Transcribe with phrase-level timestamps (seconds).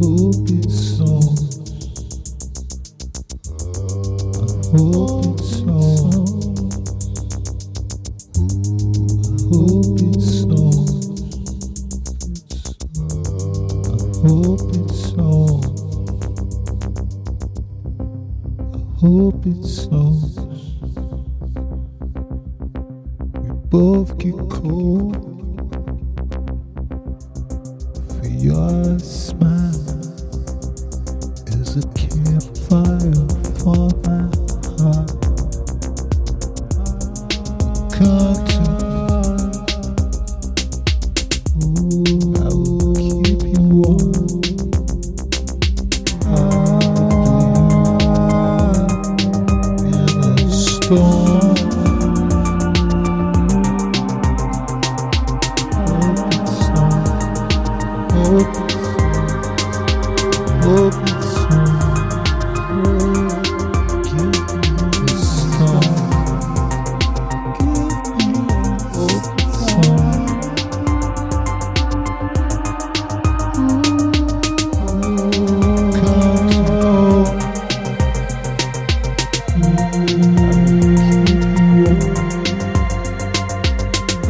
[0.00, 1.38] hope it snows.
[4.70, 5.27] Hope
[19.00, 20.36] Hope it snows.
[23.32, 25.14] We both get cold
[28.08, 29.70] for your smile
[31.46, 33.28] is a campfire
[33.60, 34.26] for my
[34.78, 35.10] heart.
[37.92, 38.67] Come to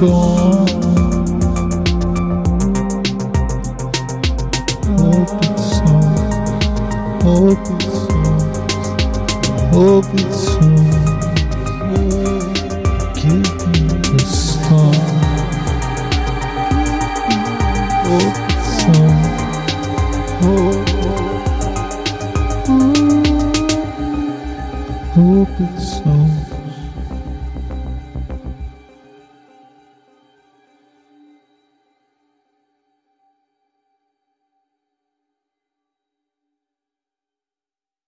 [0.00, 0.66] gone.
[4.98, 6.14] Hope it's soon.
[7.22, 8.38] Hope it's soon.
[9.72, 10.86] Hope it's soon.
[13.14, 15.02] Give me the storm.
[18.04, 19.16] Hope it's soon.
[20.42, 20.88] Hope.
[25.14, 26.53] Hope it's soon.